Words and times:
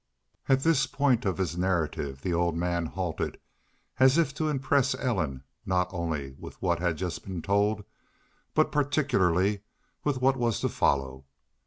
"'At 0.49 0.61
this 0.61 0.87
point 0.87 1.25
of 1.25 1.37
his 1.37 1.55
narrative 1.59 2.21
the 2.23 2.33
old 2.33 2.55
man 2.57 2.87
halted 2.87 3.39
as 3.99 4.17
if 4.17 4.33
to 4.33 4.49
impress 4.49 4.95
Ellen 4.95 5.43
not 5.63 5.89
only 5.93 6.33
with 6.39 6.59
what 6.59 6.79
just 6.95 7.19
had 7.19 7.23
been 7.31 7.43
told, 7.43 7.83
but 8.55 8.71
particularly 8.71 9.61
with 10.03 10.19
what 10.19 10.37
was 10.37 10.59
to 10.61 10.69
follow. 10.69 11.25